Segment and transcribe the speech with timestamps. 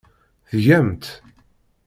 [0.49, 1.11] Tgam-tt!